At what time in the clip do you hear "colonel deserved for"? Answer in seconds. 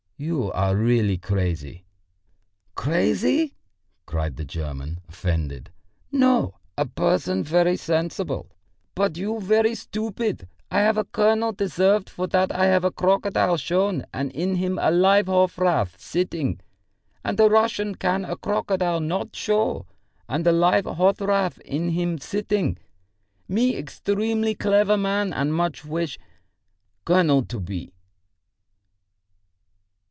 11.05-12.27